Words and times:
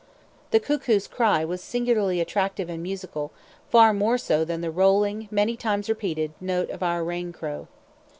The 0.49 0.59
cuckoo's 0.59 1.07
cry 1.07 1.45
was 1.45 1.61
singularly 1.61 2.19
attractive 2.19 2.71
and 2.71 2.81
musical, 2.81 3.31
far 3.69 3.93
more 3.93 4.17
so 4.17 4.43
than 4.43 4.61
the 4.61 4.71
rolling, 4.71 5.27
many 5.29 5.55
times 5.55 5.89
repeated, 5.89 6.33
note 6.41 6.71
of 6.71 6.81
our 6.81 7.03
rain 7.03 7.31
crow. 7.31 7.67